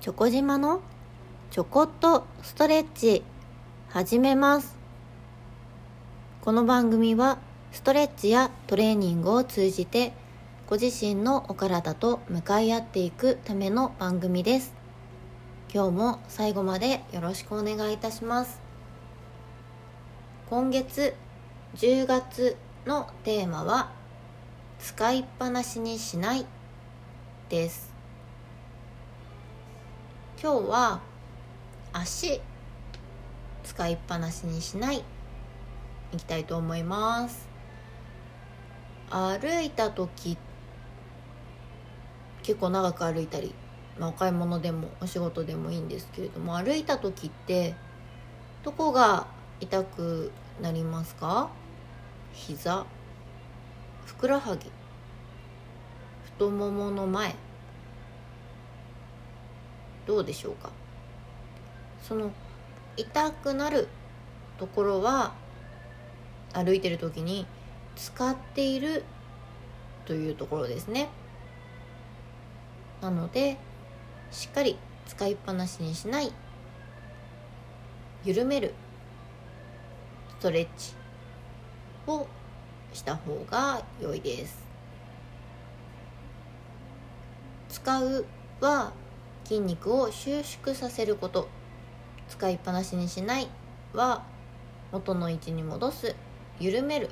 [0.00, 0.80] チョコ島の
[1.50, 3.22] ちょこっとストレッチ
[3.90, 4.74] 始めます。
[6.40, 7.36] この番組は
[7.70, 10.14] ストレッチやトレーニングを通じて
[10.66, 14.72] ご自身のお体と向かい合っていくための番組です。
[15.70, 18.58] 今日も最後までよろしくお願いいたします。
[20.48, 21.14] 今月
[21.76, 22.56] 10月
[22.86, 23.92] のテーマは
[24.78, 26.46] 使いっぱなしにしない
[27.50, 27.99] です。
[30.42, 31.00] 今日は
[31.92, 32.40] 足
[33.62, 35.04] 使いっぱなしにしない。
[36.14, 37.46] いきたいと思います。
[39.10, 40.38] 歩いた時
[42.42, 43.54] 結構長く歩いたり、
[43.98, 47.74] まあ、お買い物でもお仕事でもいいんですけれども歩いた時って
[48.62, 49.26] どこが
[49.60, 50.32] 痛く
[50.62, 51.50] なりますか？
[52.32, 52.86] 膝
[54.06, 54.70] ふくらはぎ
[56.24, 57.34] 太ももの前。
[60.10, 60.70] どうでしょうか？
[62.02, 62.32] その
[62.96, 63.86] 痛くなる
[64.58, 65.34] ところは
[66.52, 67.46] 歩いてる時に
[67.94, 69.04] 使っている
[70.06, 71.08] というところですね。
[73.00, 73.56] なので
[74.32, 76.32] しっかり使いっぱなしにしない
[78.24, 78.74] 緩める
[80.40, 80.92] ストレッチ
[82.08, 82.26] を
[82.92, 84.58] した方が良いです。
[87.68, 88.26] 使う
[88.60, 88.92] は
[89.50, 91.48] 筋肉を収縮させること。
[92.28, 93.48] 使いっぱなしにしない
[93.92, 94.22] は
[94.92, 96.14] 元の位置に戻す。
[96.60, 97.10] 緩める。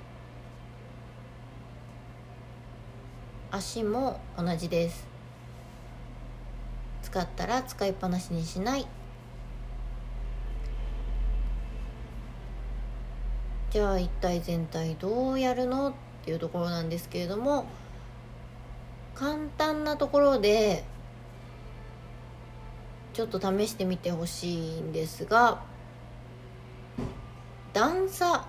[3.50, 5.04] 足も同じです。
[7.02, 8.86] 使ったら使いっぱなしにしない。
[13.70, 15.88] じゃあ一体全体どうやるの？
[15.88, 15.92] っ
[16.24, 17.66] ていうところなんですけれども
[19.16, 20.84] 簡単なところで
[23.18, 25.60] ちょっと試してみてほしいんですが
[27.72, 28.46] 段差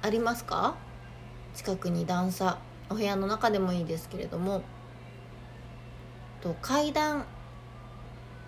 [0.00, 0.74] ありますか？
[1.54, 2.56] 近くに段差
[2.88, 4.62] お部屋の中でもいいですけれども。
[6.40, 7.26] と階段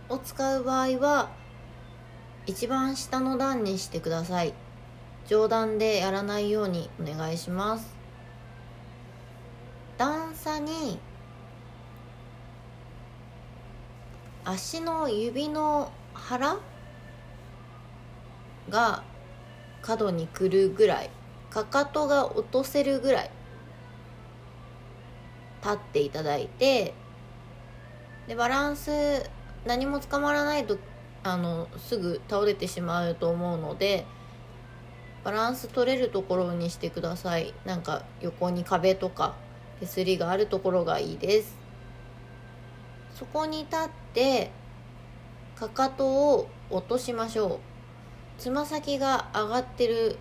[0.09, 1.29] を使う場合は
[2.47, 4.55] 一番下の段にしてください。
[5.27, 7.95] 上段でやらないようにお願いします。
[9.99, 10.99] 段差に
[14.45, 16.59] 足の指の腹
[18.69, 19.03] が
[19.83, 21.11] 角にくるぐらい
[21.51, 23.31] かかとが落とせるぐらい
[25.63, 26.95] 立っていただいて
[28.27, 28.91] でバランス
[29.65, 30.79] 何も捕まらないと
[31.23, 34.05] あのすぐ倒れてしまうと思うので
[35.25, 37.55] バランス取れるところにしてください。
[37.65, 39.37] なんか横に壁とか
[39.79, 41.62] 手すりがあるところがいいです。
[43.23, 44.51] そこに立って
[45.55, 47.59] かかとを落としましょう。
[48.37, 50.19] つま先が上がってる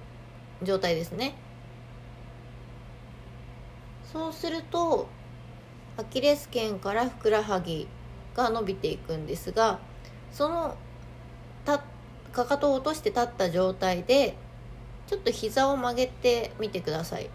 [0.62, 1.34] 状態ですね。
[4.06, 5.08] そうすると
[5.98, 7.88] アキレス腱からふくらはぎ
[8.36, 9.80] が伸びていくんですが
[10.32, 10.78] その
[11.66, 11.84] た
[12.32, 14.38] かかとを落として立った状態で
[15.08, 17.32] ちょっと膝を曲げてみてください。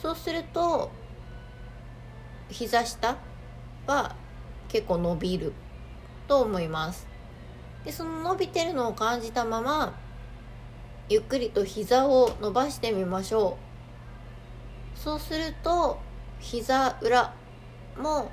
[0.00, 0.90] そうすると
[2.48, 3.18] 膝下
[3.86, 4.16] は
[4.68, 5.52] 結構伸びる
[6.26, 7.06] と思います。
[7.84, 9.98] でその伸びてるのを感じたまま
[11.08, 13.56] ゆっくりと膝を伸ばしてみましょ
[14.96, 14.98] う。
[14.98, 15.98] そうすると
[16.40, 17.34] 膝裏
[17.96, 18.30] も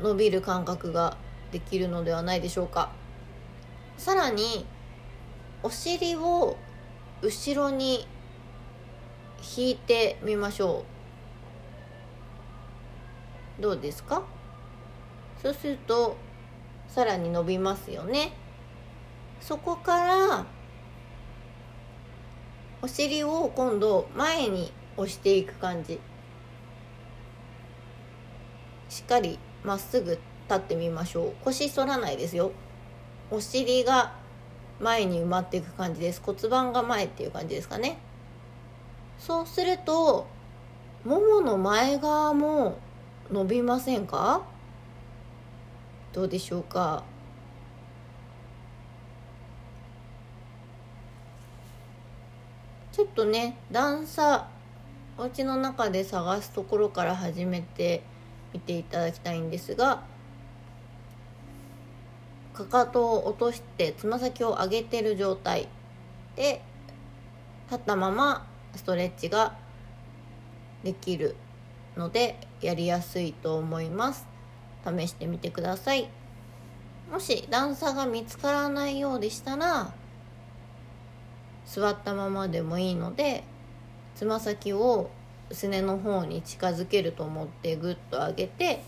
[0.00, 1.16] 伸びる感覚が
[1.52, 2.90] できるのではないでしょうか。
[3.98, 4.64] さらに
[5.62, 6.56] お尻を
[7.20, 8.06] 後ろに
[9.56, 10.84] 引いてみましょ
[13.58, 13.62] う。
[13.62, 14.22] どうですか？
[15.42, 16.16] そうすると
[16.88, 18.32] さらに伸びますよね。
[19.40, 20.46] そこから
[22.82, 26.00] お尻を今度前に押していく感じ。
[28.88, 30.20] しっかりまっすぐ立
[30.54, 31.32] ってみましょう。
[31.44, 32.52] 腰反らないですよ。
[33.30, 34.12] お尻が
[34.80, 36.22] 前に埋まっていく感じです。
[36.24, 37.98] 骨盤が前っていう感じですかね。
[39.18, 40.26] そうすると
[41.04, 42.78] ももの前側も
[43.30, 44.42] 伸びませんか？
[46.12, 47.04] どうでしょうか？
[52.92, 54.48] ちょっとね段差
[55.16, 58.02] お家の中で探すところから始めて
[58.52, 60.02] みていただきたいんですが
[62.54, 65.68] かかとを落としてつま先を上げてる状態
[66.34, 66.60] で
[67.66, 69.56] 立ったままストレッチが
[70.82, 71.36] できる
[71.96, 74.37] のでやりやすいと思います。
[74.84, 76.08] 試してみてください。
[77.10, 79.92] もし段差が見つからないようでしたら
[81.64, 83.44] 座ったままでもいいので
[84.14, 85.10] つま先を
[85.50, 88.82] すねの方に近づけると思ってグッと上げて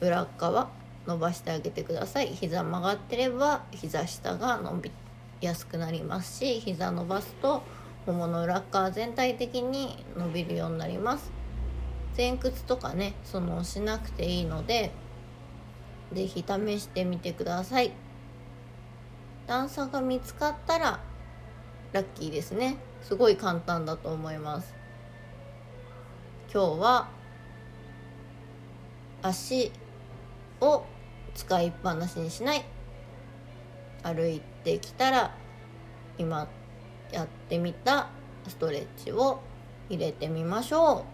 [0.00, 0.68] 裏側
[1.06, 2.28] 伸ばしてあげてください。
[2.28, 4.90] 膝曲がってれば膝下が伸び
[5.40, 7.62] やすくなりますし膝伸ばすと
[8.06, 11.30] ももの裏側全体的に伸びるようになります。
[12.16, 14.92] 前屈とかねそのしなくていいので
[16.14, 17.92] 是非試してみてください。
[19.46, 21.00] 段差が見つかったら
[21.92, 22.76] ラッキーですね。
[23.02, 24.74] すごい簡単だと思います。
[26.52, 27.08] 今日は
[29.22, 29.72] 足
[30.60, 30.84] を
[31.34, 32.64] 使いっぱなしにしない。
[34.02, 35.34] 歩いてきたら
[36.18, 36.46] 今
[37.10, 38.08] やってみた
[38.46, 39.40] ストレッチを
[39.88, 41.04] 入れてみましょ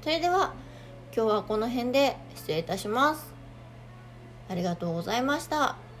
[0.00, 0.02] う。
[0.02, 0.54] それでは
[1.14, 3.31] 今日はこの辺で失礼いたします。
[4.52, 5.91] ありがとうございました。